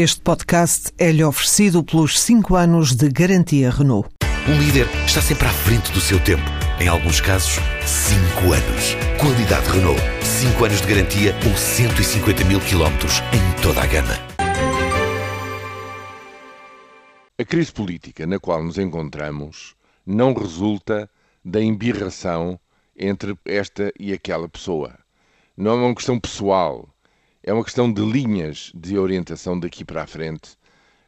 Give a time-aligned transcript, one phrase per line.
[0.00, 4.08] Este podcast é-lhe oferecido pelos 5 anos de garantia Renault.
[4.48, 6.44] Um líder está sempre à frente do seu tempo.
[6.78, 8.94] Em alguns casos, 5 anos.
[9.20, 10.00] Qualidade Renault.
[10.22, 14.14] 5 anos de garantia ou 150 mil quilómetros em toda a gama.
[17.36, 19.74] A crise política na qual nos encontramos
[20.06, 21.10] não resulta
[21.44, 22.56] da embirração
[22.96, 24.96] entre esta e aquela pessoa.
[25.56, 26.88] Não é uma questão pessoal,
[27.48, 30.50] é uma questão de linhas de orientação daqui para a frente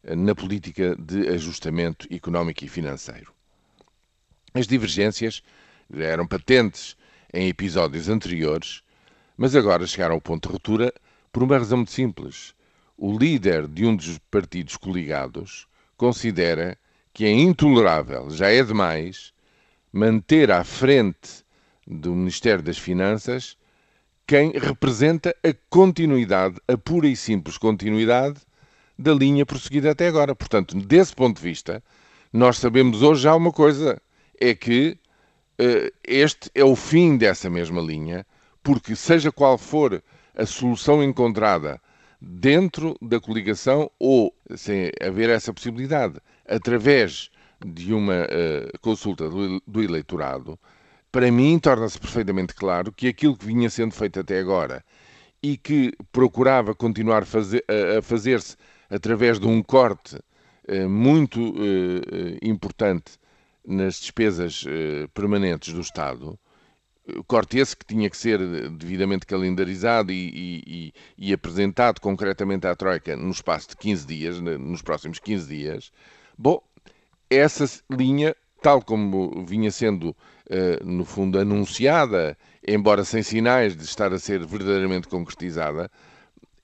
[0.03, 3.31] eh, na política de ajustamento económico e financeiro.
[4.55, 5.43] As divergências
[5.93, 6.97] eram patentes
[7.31, 8.83] em episódios anteriores,
[9.37, 10.95] mas agora chegaram ao ponto de ruptura
[11.31, 12.55] por uma razão muito simples.
[12.97, 16.79] O líder de um dos partidos coligados considera
[17.12, 19.34] que é intolerável, já é demais,
[19.93, 21.45] manter à frente
[21.87, 23.59] do Ministério das Finanças
[24.30, 28.39] quem representa a continuidade, a pura e simples continuidade
[28.97, 30.37] da linha prosseguida até agora.
[30.37, 31.83] Portanto, desse ponto de vista,
[32.33, 34.01] nós sabemos hoje já uma coisa:
[34.41, 34.97] é que
[35.61, 38.25] uh, este é o fim dessa mesma linha,
[38.62, 40.01] porque, seja qual for
[40.36, 41.81] a solução encontrada
[42.20, 47.33] dentro da coligação ou sem haver essa possibilidade, através
[47.67, 50.56] de uma uh, consulta do, do eleitorado,
[51.12, 54.84] para mim torna-se perfeitamente claro que aquilo que vinha sendo feito até agora
[55.42, 58.56] e que procurava continuar a fazer-se
[58.89, 60.19] através de um corte
[60.67, 63.19] eh, muito eh, importante
[63.67, 66.39] nas despesas eh, permanentes do Estado,
[67.27, 68.39] corte esse que tinha que ser
[68.70, 74.83] devidamente calendarizado e, e, e, apresentado concretamente à Troika no espaço de 15 dias, nos
[74.83, 75.92] próximos 15 dias,
[76.39, 76.62] bom,
[77.28, 80.16] essa linha, tal como vinha sendo
[80.48, 82.36] eh, no fundo, anunciada,
[82.67, 85.91] embora sem sinais de estar a ser verdadeiramente concretizada,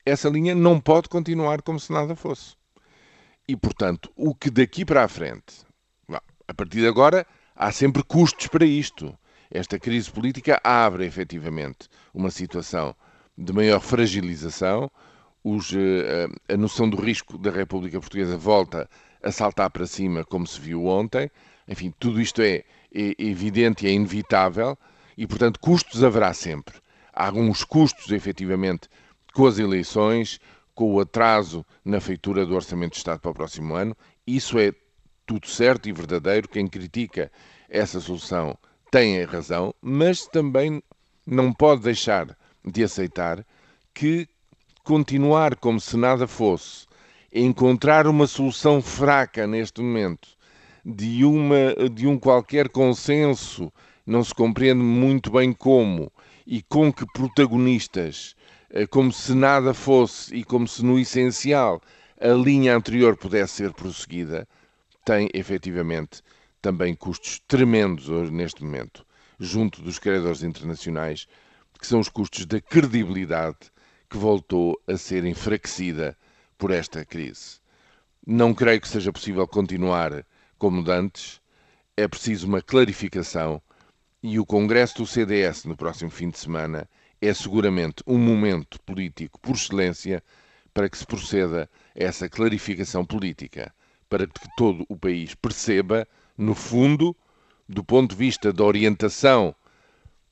[0.04, 2.54] essa linha não pode continuar como se nada fosse.
[3.48, 5.64] E, portanto, o que daqui para a frente,
[6.48, 9.16] a partir de agora, há sempre custos para isto.
[9.50, 12.94] Esta crise política abre efetivamente uma situação
[13.36, 14.90] de maior fragilização,
[15.44, 18.88] os, eh, a noção do risco da República Portuguesa volta
[19.22, 21.30] a saltar para cima, como se viu ontem.
[21.68, 22.64] Enfim, tudo isto é
[22.96, 24.78] é evidente e é inevitável
[25.16, 26.76] e, portanto, custos haverá sempre.
[27.12, 28.88] Há alguns custos, efetivamente,
[29.34, 30.40] com as eleições,
[30.74, 33.94] com o atraso na feitura do Orçamento de Estado para o próximo ano.
[34.26, 34.72] Isso é
[35.26, 36.48] tudo certo e verdadeiro.
[36.48, 37.30] Quem critica
[37.68, 38.56] essa solução
[38.90, 40.82] tem razão, mas também
[41.26, 43.44] não pode deixar de aceitar
[43.92, 44.28] que
[44.82, 46.86] continuar como se nada fosse,
[47.32, 50.35] encontrar uma solução fraca neste momento
[50.88, 53.72] de, uma, de um qualquer consenso,
[54.06, 56.12] não se compreende muito bem como
[56.46, 58.36] e com que protagonistas,
[58.70, 61.82] eh, como se nada fosse e como se no essencial
[62.20, 64.46] a linha anterior pudesse ser prosseguida,
[65.04, 66.22] tem efetivamente
[66.62, 69.04] também custos tremendos neste momento,
[69.40, 71.26] junto dos credores internacionais,
[71.80, 73.72] que são os custos da credibilidade
[74.08, 76.16] que voltou a ser enfraquecida
[76.56, 77.58] por esta crise.
[78.24, 80.24] Não creio que seja possível continuar
[80.58, 81.40] como dantes,
[81.96, 83.60] é preciso uma clarificação
[84.22, 86.88] e o Congresso do CDS no próximo fim de semana
[87.20, 90.22] é seguramente um momento político por excelência
[90.74, 93.72] para que se proceda a essa clarificação política,
[94.08, 96.06] para que todo o país perceba,
[96.36, 97.16] no fundo,
[97.68, 99.54] do ponto de vista da orientação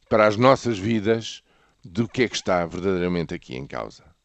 [0.09, 1.43] para as nossas vidas,
[1.83, 4.14] do que é que está verdadeiramente aqui em causa.